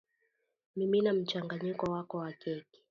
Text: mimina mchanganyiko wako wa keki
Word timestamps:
mimina 0.75 1.13
mchanganyiko 1.13 1.91
wako 1.91 2.17
wa 2.17 2.31
keki 2.31 2.79